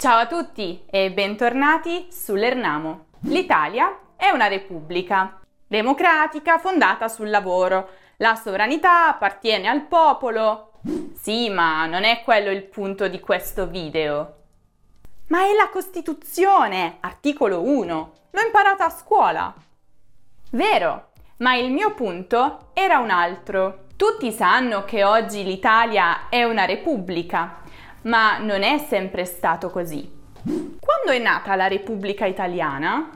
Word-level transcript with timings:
Ciao 0.00 0.20
a 0.20 0.26
tutti 0.26 0.82
e 0.88 1.12
bentornati 1.12 2.08
sull'Ernamo. 2.10 3.08
L'Italia 3.24 3.98
è 4.16 4.30
una 4.30 4.46
repubblica 4.46 5.38
democratica 5.66 6.58
fondata 6.58 7.06
sul 7.06 7.28
lavoro. 7.28 7.90
La 8.16 8.34
sovranità 8.34 9.08
appartiene 9.08 9.68
al 9.68 9.82
popolo. 9.82 10.70
Sì, 11.12 11.50
ma 11.50 11.84
non 11.84 12.04
è 12.04 12.22
quello 12.22 12.50
il 12.50 12.62
punto 12.62 13.08
di 13.08 13.20
questo 13.20 13.66
video. 13.66 14.36
Ma 15.26 15.40
è 15.40 15.52
la 15.52 15.68
Costituzione, 15.68 16.96
articolo 17.00 17.60
1. 17.60 18.12
L'ho 18.30 18.40
imparata 18.40 18.86
a 18.86 18.88
scuola. 18.88 19.54
Vero, 20.52 21.10
ma 21.40 21.56
il 21.56 21.70
mio 21.70 21.92
punto 21.92 22.70
era 22.72 23.00
un 23.00 23.10
altro. 23.10 23.88
Tutti 23.96 24.32
sanno 24.32 24.86
che 24.86 25.04
oggi 25.04 25.44
l'Italia 25.44 26.30
è 26.30 26.42
una 26.44 26.64
repubblica, 26.64 27.60
ma 28.02 28.38
non 28.38 28.62
è 28.62 28.78
sempre 28.78 29.24
stato 29.24 29.70
così. 29.70 30.18
Quando 30.42 31.12
è 31.12 31.18
nata 31.18 31.54
la 31.54 31.68
Repubblica 31.68 32.26
Italiana? 32.26 33.10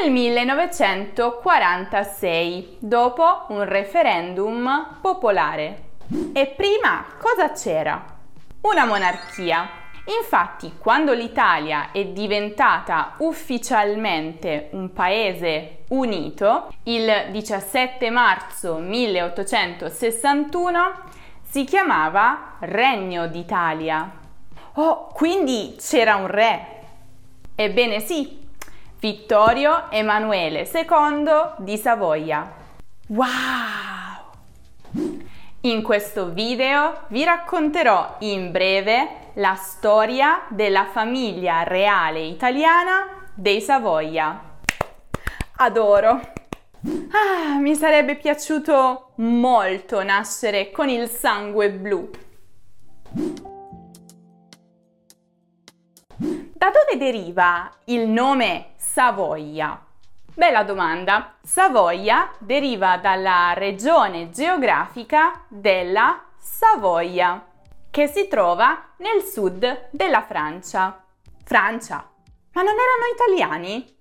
Nel 0.00 0.10
1946, 0.10 2.78
dopo 2.80 3.44
un 3.48 3.64
referendum 3.64 4.98
popolare. 5.00 5.90
E 6.32 6.46
prima 6.46 7.04
cosa 7.18 7.50
c'era? 7.52 8.04
Una 8.62 8.84
monarchia. 8.84 9.68
Infatti, 10.18 10.72
quando 10.78 11.12
l'Italia 11.12 11.92
è 11.92 12.06
diventata 12.06 13.14
ufficialmente 13.18 14.70
un 14.72 14.92
paese 14.92 15.84
unito, 15.88 16.72
il 16.84 17.26
17 17.30 18.10
marzo 18.10 18.78
1861 18.78 21.20
si 21.52 21.64
chiamava 21.64 22.54
Regno 22.60 23.26
d'Italia. 23.26 24.10
Oh, 24.76 25.08
quindi 25.08 25.76
c'era 25.78 26.16
un 26.16 26.26
re. 26.26 26.66
Ebbene 27.54 28.00
sì, 28.00 28.40
Vittorio 28.98 29.90
Emanuele 29.90 30.66
II 30.72 31.24
di 31.58 31.76
Savoia. 31.76 32.50
Wow! 33.08 34.30
In 35.60 35.82
questo 35.82 36.30
video 36.30 37.02
vi 37.08 37.22
racconterò 37.22 38.16
in 38.20 38.50
breve 38.50 39.32
la 39.34 39.54
storia 39.54 40.46
della 40.48 40.86
famiglia 40.86 41.64
reale 41.64 42.20
italiana 42.20 43.28
dei 43.34 43.60
Savoia. 43.60 44.40
Adoro! 45.56 46.32
Ah, 46.84 47.58
mi 47.58 47.76
sarebbe 47.76 48.16
piaciuto 48.16 49.12
molto 49.16 50.02
nascere 50.02 50.70
con 50.72 50.88
il 50.88 51.08
sangue 51.08 51.70
blu. 51.70 52.10
Da 56.16 56.70
dove 56.70 56.96
deriva 56.96 57.70
il 57.84 58.08
nome 58.08 58.72
Savoia? 58.76 59.80
Bella 60.34 60.64
domanda. 60.64 61.34
Savoia 61.42 62.32
deriva 62.38 62.96
dalla 62.96 63.52
regione 63.54 64.30
geografica 64.30 65.44
della 65.48 66.24
Savoia, 66.38 67.46
che 67.90 68.08
si 68.08 68.26
trova 68.26 68.94
nel 68.96 69.22
sud 69.22 69.88
della 69.90 70.22
Francia. 70.22 71.04
Francia? 71.44 72.10
Ma 72.52 72.62
non 72.62 72.72
erano 72.72 73.12
italiani? 73.14 74.00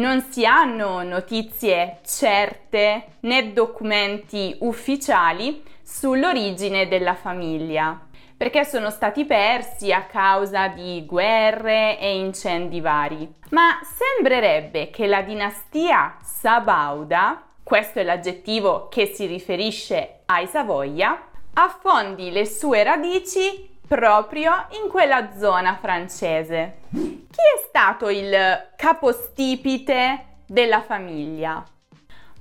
Non 0.00 0.22
si 0.30 0.46
hanno 0.46 1.02
notizie 1.02 1.98
certe 2.06 3.16
né 3.20 3.52
documenti 3.52 4.56
ufficiali 4.60 5.62
sull'origine 5.82 6.88
della 6.88 7.14
famiglia, 7.14 8.00
perché 8.34 8.64
sono 8.64 8.88
stati 8.88 9.26
persi 9.26 9.92
a 9.92 10.04
causa 10.04 10.68
di 10.68 11.04
guerre 11.04 11.98
e 11.98 12.16
incendi 12.16 12.80
vari. 12.80 13.30
Ma 13.50 13.78
sembrerebbe 13.82 14.88
che 14.88 15.06
la 15.06 15.20
dinastia 15.20 16.16
Sabauda, 16.22 17.42
questo 17.62 17.98
è 17.98 18.02
l'aggettivo 18.02 18.88
che 18.88 19.04
si 19.04 19.26
riferisce 19.26 20.20
ai 20.24 20.46
Savoia, 20.46 21.26
affondi 21.52 22.30
le 22.30 22.46
sue 22.46 22.82
radici 22.82 23.69
proprio 23.90 24.66
in 24.80 24.88
quella 24.88 25.36
zona 25.36 25.76
francese. 25.80 26.82
Chi 26.90 27.40
è 27.56 27.66
stato 27.66 28.08
il 28.08 28.68
capostipite 28.76 30.26
della 30.46 30.80
famiglia? 30.80 31.64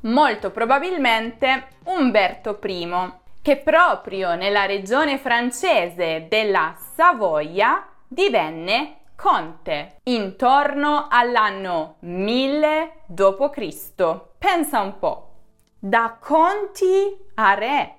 Molto 0.02 0.52
probabilmente 0.52 1.70
Umberto 1.86 2.60
I, 2.62 3.14
che 3.42 3.58
proprio 3.58 4.36
nella 4.36 4.68
regione 4.68 5.18
francese 5.18 6.28
della 6.30 6.76
Savoia 6.94 7.84
divenne 8.08 8.98
conte 9.16 10.02
intorno 10.04 11.08
all'anno 11.10 11.96
1000 12.02 12.92
d.C. 13.08 14.20
Pensa 14.38 14.82
un 14.82 15.00
po'. 15.00 15.32
Da 15.80 16.16
conti 16.20 17.18
a 17.34 17.56
re 17.56 17.99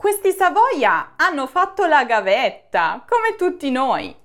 questi 0.00 0.32
Savoia 0.32 1.12
hanno 1.16 1.46
fatto 1.46 1.84
la 1.84 2.06
gavetta, 2.06 3.04
come 3.06 3.36
tutti 3.36 3.70
noi. 3.70 4.16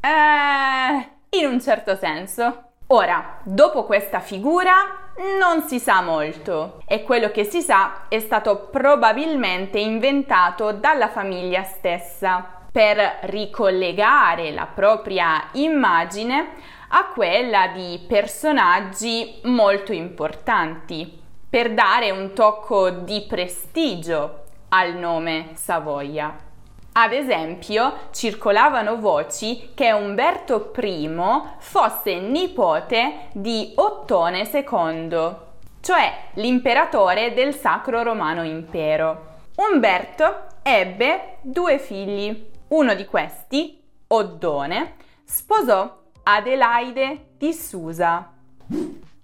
Eh, 0.00 1.38
in 1.38 1.46
un 1.46 1.58
certo 1.62 1.96
senso. 1.96 2.72
Ora, 2.88 3.38
dopo 3.42 3.84
questa 3.84 4.20
figura 4.20 5.12
non 5.38 5.62
si 5.62 5.78
sa 5.78 6.02
molto 6.02 6.82
e 6.86 7.02
quello 7.04 7.30
che 7.30 7.44
si 7.44 7.62
sa 7.62 8.02
è 8.08 8.18
stato 8.18 8.68
probabilmente 8.70 9.78
inventato 9.78 10.72
dalla 10.72 11.08
famiglia 11.08 11.62
stessa 11.62 12.46
per 12.70 13.20
ricollegare 13.22 14.50
la 14.50 14.66
propria 14.66 15.48
immagine 15.52 16.50
a 16.88 17.06
quella 17.14 17.68
di 17.68 18.04
personaggi 18.06 19.40
molto 19.44 19.94
importanti, 19.94 21.18
per 21.48 21.72
dare 21.72 22.10
un 22.10 22.34
tocco 22.34 22.90
di 22.90 23.24
prestigio 23.26 24.44
al 24.68 24.94
nome 24.94 25.50
Savoia. 25.54 26.44
Ad 26.92 27.12
esempio, 27.12 28.08
circolavano 28.10 28.98
voci 28.98 29.72
che 29.74 29.92
Umberto 29.92 30.72
I 30.74 31.10
fosse 31.58 32.18
nipote 32.18 33.28
di 33.32 33.72
Ottone 33.76 34.48
II, 34.50 35.36
cioè 35.80 36.28
l'imperatore 36.34 37.34
del 37.34 37.54
Sacro 37.54 38.02
Romano 38.02 38.44
Impero. 38.44 39.34
Umberto 39.56 40.46
ebbe 40.62 41.36
due 41.42 41.78
figli. 41.78 42.50
Uno 42.68 42.94
di 42.94 43.04
questi, 43.04 43.82
Oddone, 44.08 44.94
sposò 45.22 46.02
Adelaide 46.22 47.34
di 47.36 47.52
Susa. 47.52 48.32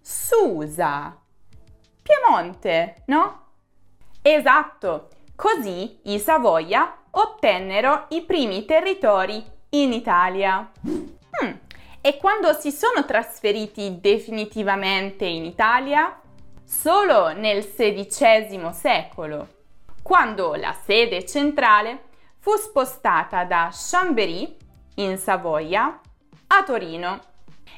Susa. 0.00 1.16
Piemonte, 2.02 3.02
no? 3.06 3.40
Esatto, 4.20 5.08
Così 5.42 5.98
i 6.04 6.20
Savoia 6.20 6.98
ottennero 7.10 8.04
i 8.10 8.22
primi 8.22 8.64
territori 8.64 9.44
in 9.70 9.92
Italia. 9.92 10.70
Hmm. 10.82 11.50
E 12.00 12.16
quando 12.16 12.52
si 12.52 12.70
sono 12.70 13.04
trasferiti 13.04 13.98
definitivamente 14.00 15.24
in 15.24 15.44
Italia? 15.44 16.16
Solo 16.62 17.32
nel 17.32 17.64
XVI 17.64 18.70
secolo, 18.72 19.48
quando 20.00 20.54
la 20.54 20.76
sede 20.80 21.26
centrale 21.26 22.04
fu 22.38 22.54
spostata 22.54 23.42
da 23.42 23.68
Chambéry, 23.72 24.56
in 24.94 25.18
Savoia, 25.18 26.00
a 26.46 26.62
Torino 26.62 27.18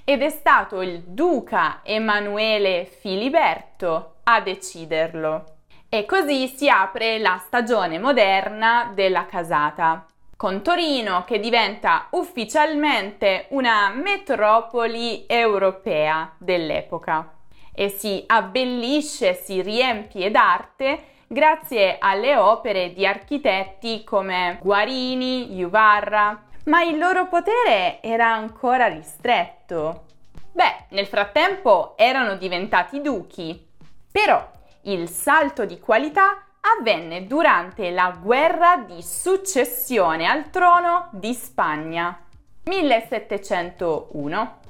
ed 0.04 0.20
è 0.20 0.28
stato 0.28 0.82
il 0.82 1.00
duca 1.00 1.80
Emanuele 1.82 2.84
Filiberto 2.84 4.16
a 4.24 4.42
deciderlo. 4.42 5.53
E 5.94 6.06
così 6.06 6.48
si 6.48 6.68
apre 6.68 7.20
la 7.20 7.40
stagione 7.40 8.00
moderna 8.00 8.90
della 8.92 9.26
casata, 9.26 10.04
con 10.36 10.60
Torino 10.60 11.22
che 11.24 11.38
diventa 11.38 12.08
ufficialmente 12.10 13.46
una 13.50 13.92
metropoli 13.94 15.24
europea 15.28 16.34
dell'epoca. 16.36 17.34
E 17.72 17.90
si 17.90 18.24
abbellisce, 18.26 19.34
si 19.34 19.62
riempie 19.62 20.32
d'arte 20.32 21.04
grazie 21.28 21.98
alle 22.00 22.34
opere 22.34 22.92
di 22.92 23.06
architetti 23.06 24.02
come 24.02 24.58
Guarini, 24.60 25.46
Juvarra, 25.54 26.42
ma 26.64 26.82
il 26.82 26.98
loro 26.98 27.28
potere 27.28 28.02
era 28.02 28.32
ancora 28.32 28.88
ristretto. 28.88 30.06
Beh, 30.50 30.86
nel 30.88 31.06
frattempo 31.06 31.94
erano 31.96 32.34
diventati 32.34 33.00
duchi, 33.00 33.64
però 34.10 34.50
il 34.84 35.08
salto 35.08 35.64
di 35.64 35.78
qualità 35.78 36.44
avvenne 36.78 37.26
durante 37.26 37.90
la 37.90 38.16
guerra 38.20 38.78
di 38.78 39.02
successione 39.02 40.26
al 40.26 40.50
trono 40.50 41.08
di 41.12 41.34
Spagna. 41.34 42.18
1701. 42.64 44.60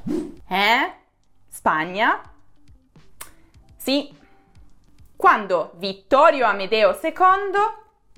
Eh? 0.48 0.92
Spagna? 1.48 2.20
Sì. 3.76 4.12
Quando 5.16 5.72
Vittorio 5.76 6.46
Amedeo 6.46 6.98
II 7.00 7.12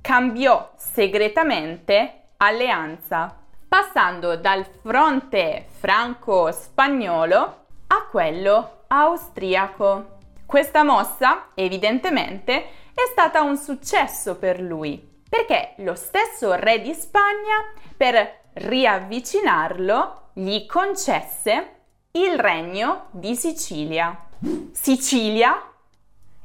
cambiò 0.01 0.73
segretamente 0.77 2.29
alleanza. 2.39 3.41
passando 3.69 4.37
dal 4.37 4.65
fronte 4.65 5.67
franco-spagnolo 5.69 7.65
a 7.89 8.07
quello 8.11 8.85
austriaco. 8.87 10.16
Questa 10.47 10.85
mossa, 10.85 11.49
evidentemente, 11.55 12.53
è 12.95 13.03
stata 13.11 13.43
un 13.43 13.57
successo 13.57 14.37
per 14.37 14.61
lui, 14.61 15.23
perché 15.29 15.75
lo 15.79 15.97
stesso 15.97 16.55
re 16.55 16.81
di 16.81 16.95
Spagna, 16.95 17.73
per 17.97 18.45
riavvicinarlo, 18.53 20.31
gli 20.35 20.65
concesse 20.67 21.71
il 22.13 22.39
regno 22.39 23.09
di 23.11 23.35
Sicilia. 23.35 24.29
Sicilia? 24.71 25.61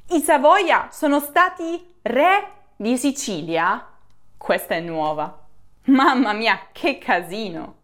I 0.09 0.19
Savoia 0.19 0.87
sono 0.91 1.19
stati 1.19 1.99
re 2.01 2.51
di 2.75 2.97
Sicilia? 2.97 3.87
Questa 4.35 4.73
è 4.73 4.79
nuova. 4.79 5.45
Mamma 5.85 6.33
mia, 6.33 6.69
che 6.71 6.97
casino! 6.97 7.75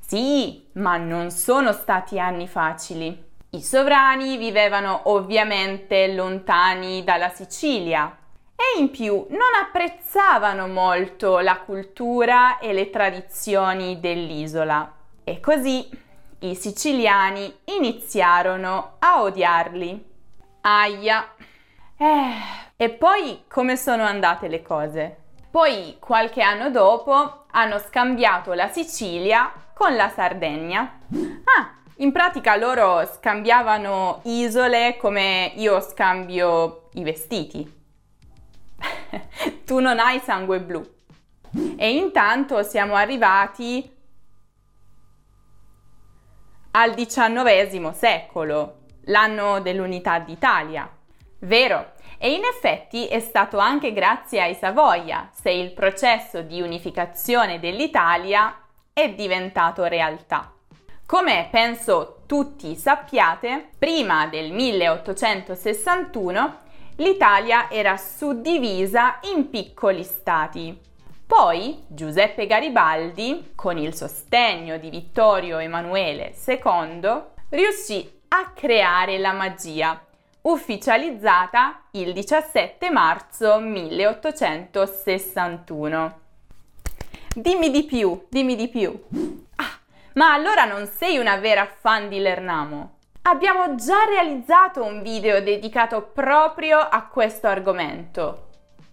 Sì, 0.00 0.68
ma 0.72 0.96
non 0.96 1.30
sono 1.30 1.72
stati 1.72 2.18
anni 2.18 2.48
facili. 2.48 3.29
I 3.52 3.62
sovrani 3.62 4.36
vivevano 4.36 5.00
ovviamente 5.04 6.12
lontani 6.14 7.02
dalla 7.02 7.30
Sicilia 7.30 8.16
e 8.54 8.78
in 8.78 8.92
più 8.92 9.26
non 9.30 9.40
apprezzavano 9.60 10.68
molto 10.68 11.40
la 11.40 11.56
cultura 11.56 12.60
e 12.60 12.72
le 12.72 12.90
tradizioni 12.90 13.98
dell'isola. 13.98 14.92
E 15.24 15.40
così 15.40 15.88
i 16.38 16.54
siciliani 16.54 17.52
iniziarono 17.76 18.94
a 19.00 19.22
odiarli. 19.22 20.04
Aia! 20.60 21.34
Eh, 21.96 22.32
e 22.76 22.90
poi 22.90 23.46
come 23.48 23.76
sono 23.76 24.04
andate 24.04 24.46
le 24.46 24.62
cose? 24.62 25.16
Poi 25.50 25.96
qualche 25.98 26.40
anno 26.40 26.70
dopo 26.70 27.46
hanno 27.50 27.80
scambiato 27.80 28.52
la 28.52 28.68
Sicilia 28.68 29.52
con 29.74 29.96
la 29.96 30.08
Sardegna. 30.08 31.00
Ah, 31.44 31.78
in 32.00 32.12
pratica 32.12 32.56
loro 32.56 33.04
scambiavano 33.04 34.20
isole 34.24 34.96
come 34.96 35.52
io 35.56 35.80
scambio 35.80 36.88
i 36.94 37.02
vestiti. 37.02 37.78
tu 39.66 39.80
non 39.80 39.98
hai 39.98 40.18
sangue 40.20 40.60
blu. 40.60 40.82
E 41.76 41.94
intanto 41.94 42.62
siamo 42.62 42.94
arrivati 42.94 43.96
al 46.72 46.94
XIX 46.94 47.90
secolo, 47.90 48.78
l'anno 49.04 49.60
dell'unità 49.60 50.20
d'Italia. 50.20 50.88
Vero, 51.40 51.92
e 52.16 52.32
in 52.32 52.44
effetti 52.44 53.08
è 53.08 53.20
stato 53.20 53.58
anche 53.58 53.92
grazie 53.92 54.40
ai 54.40 54.54
Savoia 54.54 55.28
se 55.32 55.50
il 55.50 55.72
processo 55.72 56.40
di 56.40 56.62
unificazione 56.62 57.58
dell'Italia 57.58 58.58
è 58.92 59.12
diventato 59.12 59.84
realtà. 59.84 60.54
Come 61.10 61.48
penso 61.50 62.22
tutti 62.26 62.76
sappiate, 62.76 63.70
prima 63.76 64.28
del 64.28 64.52
1861 64.52 66.58
l'Italia 66.98 67.68
era 67.68 67.96
suddivisa 67.96 69.18
in 69.34 69.50
piccoli 69.50 70.04
stati. 70.04 70.78
Poi 71.26 71.82
Giuseppe 71.88 72.46
Garibaldi, 72.46 73.50
con 73.56 73.76
il 73.76 73.92
sostegno 73.92 74.78
di 74.78 74.88
Vittorio 74.88 75.58
Emanuele 75.58 76.32
II, 76.46 77.22
riuscì 77.48 78.20
a 78.28 78.52
creare 78.54 79.18
la 79.18 79.32
magia, 79.32 80.00
ufficializzata 80.42 81.86
il 81.90 82.12
17 82.12 82.88
marzo 82.90 83.58
1861. 83.58 86.20
Dimmi 87.34 87.72
di 87.72 87.82
più, 87.82 88.26
dimmi 88.28 88.54
di 88.54 88.68
più. 88.68 88.96
Ma 90.14 90.32
allora 90.32 90.64
non 90.64 90.86
sei 90.86 91.18
una 91.18 91.36
vera 91.36 91.66
fan 91.66 92.08
di 92.08 92.18
Lernamo? 92.18 92.96
Abbiamo 93.22 93.76
già 93.76 94.04
realizzato 94.08 94.82
un 94.82 95.02
video 95.02 95.40
dedicato 95.40 96.02
proprio 96.02 96.78
a 96.78 97.06
questo 97.06 97.46
argomento. 97.46 98.48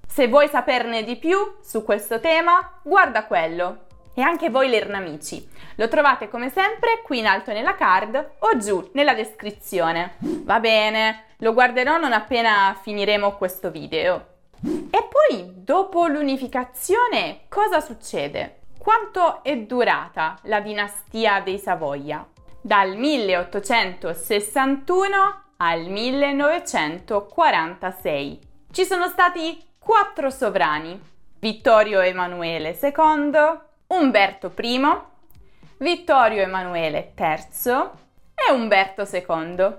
Se 0.07 0.27
vuoi 0.27 0.47
saperne 0.47 1.03
di 1.03 1.15
più 1.15 1.37
su 1.61 1.83
questo 1.83 2.19
tema, 2.19 2.79
guarda 2.83 3.25
quello. 3.25 3.85
E 4.13 4.21
anche 4.21 4.49
voi 4.49 4.69
Lernamici. 4.69 5.47
Lo 5.75 5.87
trovate 5.87 6.29
come 6.29 6.49
sempre 6.49 7.01
qui 7.03 7.19
in 7.19 7.27
alto 7.27 7.51
nella 7.51 7.75
card 7.75 8.33
o 8.39 8.57
giù 8.57 8.89
nella 8.93 9.13
descrizione. 9.15 10.15
Va 10.19 10.59
bene, 10.59 11.23
lo 11.37 11.53
guarderò 11.53 11.97
non 11.97 12.13
appena 12.13 12.77
finiremo 12.79 13.37
questo 13.37 13.71
video. 13.71 14.35
E 14.61 15.07
poi, 15.09 15.51
dopo 15.55 16.07
l'unificazione, 16.07 17.41
cosa 17.47 17.79
succede? 17.79 18.56
Quanto 18.87 19.43
è 19.43 19.57
durata 19.57 20.37
la 20.43 20.61
dinastia 20.61 21.41
dei 21.41 21.59
Savoia? 21.59 22.25
Dal 22.61 22.95
1861 22.95 25.41
al 25.57 25.87
1946. 25.87 28.39
Ci 28.71 28.85
sono 28.85 29.07
stati 29.07 29.61
quattro 29.77 30.29
sovrani. 30.29 30.97
Vittorio 31.37 31.99
Emanuele 31.99 32.79
II, 32.81 33.31
Umberto 33.87 34.53
I, 34.57 34.81
Vittorio 35.79 36.43
Emanuele 36.43 37.11
III 37.13 37.73
e 38.35 38.53
Umberto 38.53 39.05
II. 39.11 39.75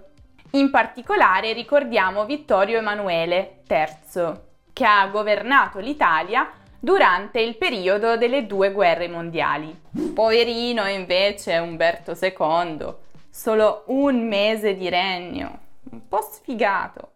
In 0.51 0.71
particolare 0.71 1.55
ricordiamo 1.55 2.27
Vittorio 2.27 2.77
Emanuele 2.77 3.63
III, 3.67 4.33
che 4.75 4.85
ha 4.85 5.07
governato 5.07 5.79
l'Italia 5.79 6.58
durante 6.79 7.41
il 7.41 7.57
periodo 7.57 8.17
delle 8.17 8.47
due 8.47 8.73
guerre 8.73 9.09
mondiali. 9.09 9.77
Poverino 10.15 10.87
invece 10.87 11.59
Umberto 11.59 12.17
II, 12.21 12.95
solo 13.31 13.85
un 13.87 14.27
mese 14.27 14.75
di 14.77 14.89
regno, 14.89 15.59
un 15.91 16.07
po' 16.09 16.21
sfigato. 16.23 17.13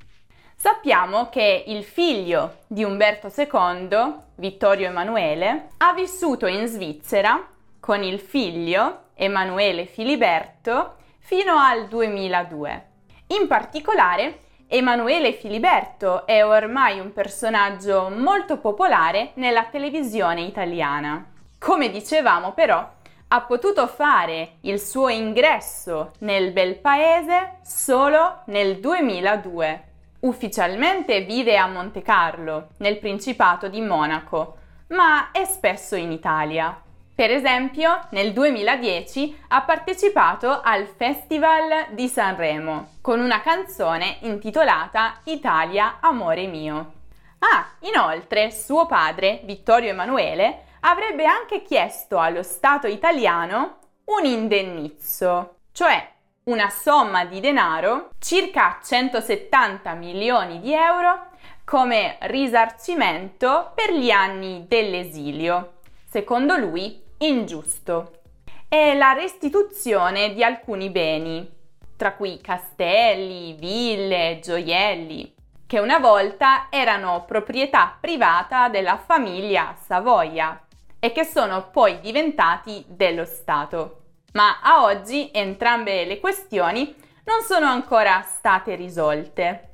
Sappiamo 0.55 1.29
che 1.29 1.63
il 1.67 1.83
figlio 1.83 2.57
di 2.67 2.83
Umberto 2.83 3.31
II, 3.35 4.15
Vittorio 4.35 4.87
Emanuele, 4.87 5.69
ha 5.77 5.93
vissuto 5.93 6.47
in 6.47 6.65
Svizzera 6.67 7.47
con 7.79 8.03
il 8.03 8.19
figlio 8.19 9.09
Emanuele 9.13 9.85
Filiberto 9.85 10.95
fino 11.19 11.55
al 11.55 11.87
2002. 11.87 12.90
In 13.31 13.47
particolare 13.47 14.39
Emanuele 14.67 15.31
Filiberto 15.31 16.25
è 16.25 16.45
ormai 16.45 16.99
un 16.99 17.13
personaggio 17.13 18.09
molto 18.09 18.57
popolare 18.57 19.31
nella 19.35 19.63
televisione 19.71 20.41
italiana. 20.41 21.31
Come 21.57 21.89
dicevamo 21.89 22.51
però, 22.51 22.85
ha 23.29 23.41
potuto 23.43 23.87
fare 23.87 24.57
il 24.61 24.81
suo 24.81 25.07
ingresso 25.07 26.11
nel 26.19 26.51
bel 26.51 26.75
paese 26.79 27.59
solo 27.63 28.41
nel 28.47 28.81
2002. 28.81 29.83
Ufficialmente 30.19 31.21
vive 31.21 31.55
a 31.55 31.67
Monte 31.67 32.01
Carlo, 32.01 32.71
nel 32.79 32.99
Principato 32.99 33.69
di 33.69 33.79
Monaco, 33.79 34.57
ma 34.87 35.31
è 35.31 35.45
spesso 35.45 35.95
in 35.95 36.11
Italia. 36.11 36.81
Per 37.21 37.29
esempio, 37.29 38.07
nel 38.13 38.33
2010 38.33 39.43
ha 39.49 39.61
partecipato 39.61 40.59
al 40.59 40.87
Festival 40.87 41.89
di 41.91 42.07
Sanremo 42.07 42.93
con 42.99 43.19
una 43.19 43.41
canzone 43.41 44.17
intitolata 44.21 45.19
Italia, 45.25 45.97
amore 45.99 46.47
mio. 46.47 46.93
Ah, 47.37 47.73
inoltre 47.81 48.49
suo 48.49 48.87
padre, 48.87 49.41
Vittorio 49.43 49.91
Emanuele, 49.91 50.63
avrebbe 50.79 51.25
anche 51.25 51.61
chiesto 51.61 52.17
allo 52.17 52.41
Stato 52.41 52.87
italiano 52.87 53.77
un 54.05 54.25
indennizzo, 54.25 55.57
cioè 55.73 56.03
una 56.45 56.71
somma 56.71 57.25
di 57.25 57.39
denaro, 57.39 58.09
circa 58.17 58.79
170 58.83 59.93
milioni 59.93 60.59
di 60.59 60.73
euro, 60.73 61.27
come 61.65 62.17
risarcimento 62.21 63.73
per 63.75 63.93
gli 63.93 64.09
anni 64.09 64.65
dell'esilio, 64.67 65.73
secondo 66.09 66.57
lui 66.57 67.09
ingiusto, 67.21 68.19
e 68.67 68.95
la 68.95 69.13
restituzione 69.13 70.33
di 70.33 70.43
alcuni 70.43 70.89
beni, 70.89 71.49
tra 71.95 72.13
cui 72.13 72.39
castelli, 72.41 73.53
ville, 73.53 74.39
gioielli, 74.41 75.35
che 75.67 75.79
una 75.79 75.99
volta 75.99 76.67
erano 76.69 77.23
proprietà 77.25 77.95
privata 77.99 78.69
della 78.69 78.97
famiglia 78.97 79.75
Savoia 79.85 80.65
e 80.99 81.11
che 81.11 81.23
sono 81.23 81.69
poi 81.71 81.99
diventati 81.99 82.83
dello 82.87 83.25
Stato. 83.25 83.97
Ma 84.33 84.59
a 84.61 84.83
oggi 84.83 85.29
entrambe 85.33 86.05
le 86.05 86.19
questioni 86.19 86.95
non 87.25 87.41
sono 87.43 87.67
ancora 87.67 88.21
state 88.21 88.75
risolte. 88.75 89.73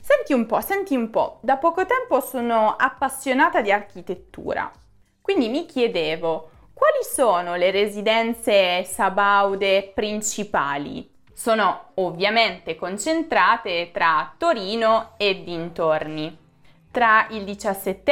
Senti 0.00 0.32
un 0.32 0.46
po', 0.46 0.60
senti 0.60 0.96
un 0.96 1.10
po', 1.10 1.38
da 1.42 1.56
poco 1.58 1.84
tempo 1.86 2.20
sono 2.20 2.74
appassionata 2.76 3.60
di 3.60 3.70
architettura, 3.70 4.70
quindi 5.20 5.48
mi 5.48 5.66
chiedevo 5.66 6.50
quali 6.78 7.02
sono 7.02 7.56
le 7.56 7.72
residenze 7.72 8.84
sabaude 8.84 9.90
principali? 9.92 11.10
Sono 11.34 11.90
ovviamente 11.94 12.76
concentrate 12.76 13.90
tra 13.92 14.32
Torino 14.38 15.14
e 15.16 15.42
dintorni. 15.42 16.38
Tra 16.92 17.26
il 17.30 17.44
XVII 17.44 18.04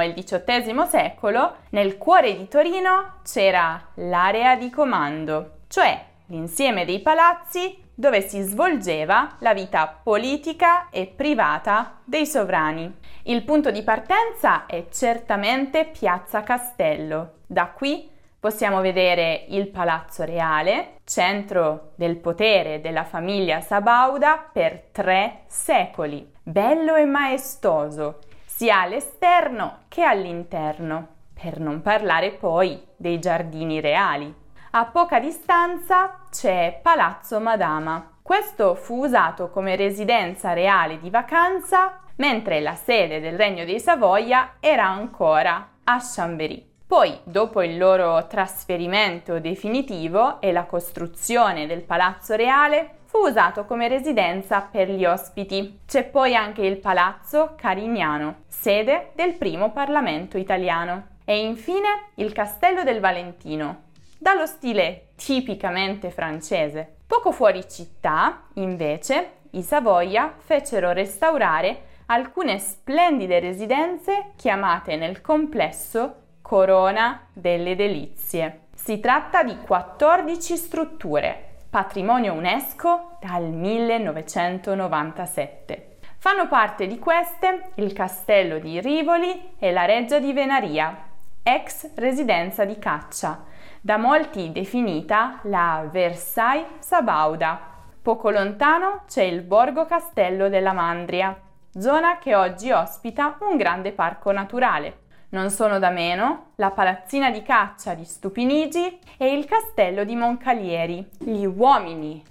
e 0.00 0.06
il 0.06 0.14
XVIII 0.14 0.86
secolo, 0.88 1.58
nel 1.70 1.96
cuore 1.96 2.36
di 2.36 2.48
Torino 2.48 3.20
c'era 3.22 3.90
l'area 3.94 4.56
di 4.56 4.68
comando, 4.68 5.58
cioè 5.68 6.04
l'insieme 6.26 6.84
dei 6.84 6.98
palazzi 6.98 7.87
dove 7.98 8.20
si 8.20 8.42
svolgeva 8.42 9.38
la 9.40 9.52
vita 9.52 9.98
politica 10.00 10.88
e 10.88 11.08
privata 11.08 11.98
dei 12.04 12.28
sovrani. 12.28 12.94
Il 13.24 13.42
punto 13.42 13.72
di 13.72 13.82
partenza 13.82 14.66
è 14.66 14.86
certamente 14.88 15.84
Piazza 15.84 16.44
Castello. 16.44 17.38
Da 17.44 17.66
qui 17.74 18.08
possiamo 18.38 18.80
vedere 18.80 19.46
il 19.48 19.66
Palazzo 19.66 20.22
Reale, 20.22 20.98
centro 21.02 21.90
del 21.96 22.18
potere 22.18 22.80
della 22.80 23.02
famiglia 23.02 23.60
Sabauda 23.60 24.48
per 24.52 24.90
tre 24.92 25.40
secoli 25.48 26.24
bello 26.40 26.94
e 26.94 27.04
maestoso, 27.04 28.20
sia 28.46 28.82
all'esterno 28.82 29.78
che 29.88 30.04
all'interno, 30.04 31.16
per 31.34 31.58
non 31.58 31.82
parlare 31.82 32.30
poi 32.30 32.80
dei 32.94 33.18
giardini 33.18 33.80
reali. 33.80 34.32
A 34.72 34.84
poca 34.84 35.18
distanza 35.18 36.26
c'è 36.30 36.80
Palazzo 36.82 37.40
Madama. 37.40 38.16
Questo 38.20 38.74
fu 38.74 39.02
usato 39.02 39.48
come 39.48 39.76
residenza 39.76 40.52
reale 40.52 41.00
di 41.00 41.08
vacanza, 41.08 42.00
mentre 42.16 42.60
la 42.60 42.74
sede 42.74 43.18
del 43.18 43.38
Regno 43.38 43.64
dei 43.64 43.80
Savoia 43.80 44.56
era 44.60 44.84
ancora 44.84 45.68
a 45.84 45.98
Chambéry. 45.98 46.66
Poi, 46.86 47.18
dopo 47.24 47.62
il 47.62 47.78
loro 47.78 48.26
trasferimento 48.26 49.40
definitivo 49.40 50.38
e 50.42 50.52
la 50.52 50.64
costruzione 50.64 51.66
del 51.66 51.82
Palazzo 51.82 52.34
Reale, 52.34 52.98
fu 53.06 53.20
usato 53.20 53.64
come 53.64 53.88
residenza 53.88 54.60
per 54.60 54.90
gli 54.90 55.06
ospiti. 55.06 55.80
C'è 55.86 56.04
poi 56.04 56.34
anche 56.34 56.60
il 56.60 56.76
Palazzo 56.76 57.54
Carignano, 57.56 58.42
sede 58.48 59.12
del 59.14 59.32
primo 59.32 59.72
Parlamento 59.72 60.36
italiano. 60.36 61.16
E 61.24 61.44
infine 61.44 62.10
il 62.16 62.32
Castello 62.32 62.84
del 62.84 63.00
Valentino, 63.00 63.87
dallo 64.18 64.46
stile 64.46 65.08
tipicamente 65.16 66.10
francese. 66.10 66.96
Poco 67.06 67.32
fuori 67.32 67.66
città, 67.68 68.44
invece, 68.54 69.36
i 69.52 69.62
Savoia 69.62 70.34
fecero 70.36 70.92
restaurare 70.92 71.84
alcune 72.06 72.58
splendide 72.58 73.40
residenze 73.40 74.32
chiamate 74.36 74.96
nel 74.96 75.20
complesso 75.20 76.14
Corona 76.42 77.28
delle 77.32 77.76
Delizie. 77.76 78.66
Si 78.74 79.00
tratta 79.00 79.42
di 79.42 79.56
14 79.56 80.56
strutture 80.56 81.48
patrimonio 81.70 82.32
UNESCO 82.32 83.18
dal 83.20 83.44
1997. 83.44 85.98
Fanno 86.16 86.48
parte 86.48 86.86
di 86.86 86.98
queste 86.98 87.72
il 87.74 87.92
castello 87.92 88.58
di 88.58 88.80
Rivoli 88.80 89.50
e 89.58 89.70
la 89.70 89.84
reggia 89.84 90.18
di 90.18 90.32
Venaria, 90.32 90.96
ex 91.42 91.90
residenza 91.96 92.64
di 92.64 92.78
caccia, 92.78 93.44
da 93.80 93.96
molti 93.96 94.52
definita 94.52 95.38
la 95.42 95.86
Versailles 95.90 96.66
Sabauda. 96.80 97.60
Poco 98.02 98.30
lontano 98.30 99.02
c'è 99.06 99.22
il 99.22 99.42
Borgo 99.42 99.86
Castello 99.86 100.48
della 100.48 100.72
Mandria, 100.72 101.38
zona 101.78 102.18
che 102.18 102.34
oggi 102.34 102.70
ospita 102.70 103.36
un 103.40 103.56
grande 103.56 103.92
parco 103.92 104.32
naturale. 104.32 105.06
Non 105.30 105.50
sono 105.50 105.78
da 105.78 105.90
meno 105.90 106.52
la 106.56 106.70
palazzina 106.70 107.30
di 107.30 107.42
caccia 107.42 107.94
di 107.94 108.04
Stupinigi 108.04 108.98
e 109.18 109.34
il 109.34 109.44
castello 109.44 110.04
di 110.04 110.16
Moncalieri. 110.16 111.06
Gli 111.18 111.44
uomini 111.44 112.24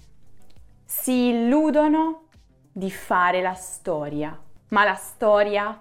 si 0.83 1.29
illudono 1.29 2.23
di 2.71 2.89
fare 2.89 3.41
la 3.41 3.53
storia, 3.53 4.35
ma 4.69 4.83
la 4.83 4.95
storia 4.95 5.79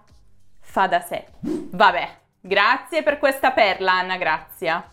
fa 0.60 0.86
da 0.86 1.00
sé. 1.00 1.26
Vabbè, 1.40 2.08
grazie 2.40 3.02
per 3.02 3.18
questa 3.18 3.52
perla, 3.52 3.92
Anna 3.92 4.18
Grazia. 4.18 4.90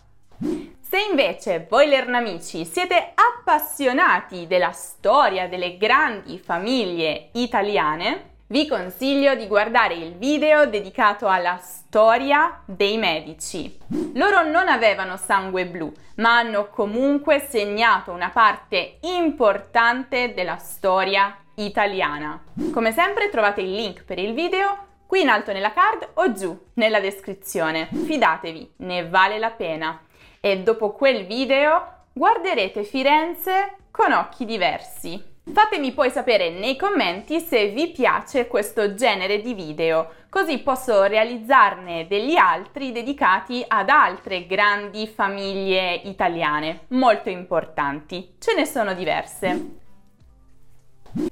Se 0.94 1.00
invece 1.10 1.66
voi 1.68 1.88
Lernamici 1.88 2.64
siete 2.64 3.14
appassionati 3.16 4.46
della 4.46 4.70
storia 4.70 5.48
delle 5.48 5.76
grandi 5.76 6.38
famiglie 6.38 7.30
italiane, 7.32 8.34
vi 8.46 8.68
consiglio 8.68 9.34
di 9.34 9.48
guardare 9.48 9.94
il 9.94 10.14
video 10.14 10.66
dedicato 10.66 11.26
alla 11.26 11.56
storia 11.56 12.62
dei 12.64 12.96
medici. 12.96 13.76
Loro 14.14 14.48
non 14.48 14.68
avevano 14.68 15.16
sangue 15.16 15.66
blu, 15.66 15.92
ma 16.18 16.36
hanno 16.36 16.68
comunque 16.68 17.40
segnato 17.40 18.12
una 18.12 18.30
parte 18.30 18.98
importante 19.00 20.32
della 20.32 20.58
storia 20.58 21.36
italiana. 21.56 22.40
Come 22.72 22.92
sempre 22.92 23.30
trovate 23.30 23.62
il 23.62 23.74
link 23.74 24.04
per 24.04 24.20
il 24.20 24.32
video 24.32 24.92
qui 25.08 25.22
in 25.22 25.28
alto 25.28 25.52
nella 25.52 25.72
card 25.72 26.10
o 26.14 26.32
giù 26.32 26.56
nella 26.74 27.00
descrizione. 27.00 27.88
Fidatevi, 27.90 28.74
ne 28.76 29.08
vale 29.08 29.40
la 29.40 29.50
pena. 29.50 30.00
E 30.46 30.58
dopo 30.58 30.92
quel 30.92 31.24
video 31.24 32.02
guarderete 32.12 32.84
Firenze 32.84 33.76
con 33.90 34.12
occhi 34.12 34.44
diversi. 34.44 35.18
Fatemi 35.50 35.92
poi 35.92 36.10
sapere 36.10 36.50
nei 36.50 36.76
commenti 36.76 37.40
se 37.40 37.68
vi 37.68 37.90
piace 37.92 38.46
questo 38.46 38.92
genere 38.92 39.40
di 39.40 39.54
video, 39.54 40.06
così 40.28 40.58
posso 40.58 41.04
realizzarne 41.04 42.06
degli 42.06 42.36
altri 42.36 42.92
dedicati 42.92 43.64
ad 43.66 43.88
altre 43.88 44.44
grandi 44.44 45.06
famiglie 45.06 45.94
italiane, 46.04 46.80
molto 46.88 47.30
importanti. 47.30 48.34
Ce 48.38 48.54
ne 48.54 48.66
sono 48.66 48.92
diverse. 48.92 49.78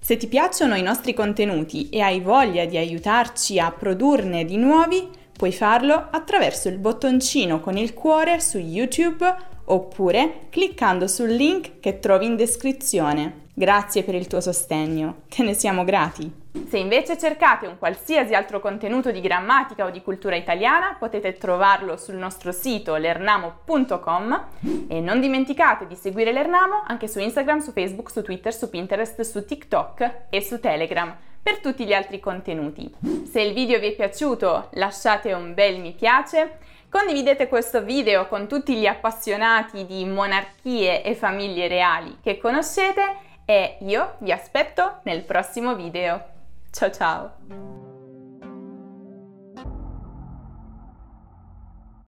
Se 0.00 0.16
ti 0.16 0.26
piacciono 0.26 0.74
i 0.74 0.82
nostri 0.82 1.12
contenuti 1.12 1.90
e 1.90 2.00
hai 2.00 2.20
voglia 2.20 2.64
di 2.64 2.78
aiutarci 2.78 3.58
a 3.58 3.70
produrne 3.72 4.46
di 4.46 4.56
nuovi, 4.56 5.20
puoi 5.42 5.50
farlo 5.50 6.06
attraverso 6.12 6.68
il 6.68 6.78
bottoncino 6.78 7.58
con 7.58 7.76
il 7.76 7.94
cuore 7.94 8.38
su 8.38 8.58
YouTube 8.58 9.34
oppure 9.64 10.42
cliccando 10.50 11.08
sul 11.08 11.30
link 11.30 11.80
che 11.80 11.98
trovi 11.98 12.26
in 12.26 12.36
descrizione. 12.36 13.46
Grazie 13.52 14.04
per 14.04 14.14
il 14.14 14.28
tuo 14.28 14.40
sostegno, 14.40 15.22
te 15.28 15.42
ne 15.42 15.54
siamo 15.54 15.82
grati. 15.82 16.32
Se 16.68 16.78
invece 16.78 17.18
cercate 17.18 17.66
un 17.66 17.76
qualsiasi 17.76 18.34
altro 18.34 18.60
contenuto 18.60 19.10
di 19.10 19.20
grammatica 19.20 19.84
o 19.84 19.90
di 19.90 20.00
cultura 20.00 20.36
italiana, 20.36 20.94
potete 20.96 21.32
trovarlo 21.32 21.96
sul 21.96 22.14
nostro 22.14 22.52
sito 22.52 22.94
lernamo.com 22.94 24.44
e 24.86 25.00
non 25.00 25.18
dimenticate 25.18 25.88
di 25.88 25.96
seguire 25.96 26.30
l'Ernamo 26.30 26.84
anche 26.86 27.08
su 27.08 27.18
Instagram, 27.18 27.58
su 27.58 27.72
Facebook, 27.72 28.12
su 28.12 28.22
Twitter, 28.22 28.54
su 28.54 28.70
Pinterest, 28.70 29.20
su 29.22 29.44
TikTok 29.44 30.26
e 30.30 30.40
su 30.40 30.60
Telegram 30.60 31.12
per 31.42 31.58
tutti 31.58 31.84
gli 31.84 31.92
altri 31.92 32.20
contenuti. 32.20 32.90
Se 33.30 33.40
il 33.40 33.52
video 33.52 33.78
vi 33.78 33.88
è 33.88 33.94
piaciuto 33.94 34.68
lasciate 34.74 35.32
un 35.32 35.54
bel 35.54 35.80
mi 35.80 35.92
piace, 35.92 36.58
condividete 36.88 37.48
questo 37.48 37.82
video 37.82 38.28
con 38.28 38.46
tutti 38.46 38.76
gli 38.76 38.86
appassionati 38.86 39.84
di 39.86 40.04
monarchie 40.04 41.02
e 41.02 41.14
famiglie 41.14 41.68
reali 41.68 42.18
che 42.22 42.38
conoscete 42.38 43.16
e 43.44 43.78
io 43.80 44.16
vi 44.18 44.30
aspetto 44.30 45.00
nel 45.04 45.22
prossimo 45.22 45.74
video. 45.74 46.22
Ciao 46.70 46.90
ciao! 46.90 47.91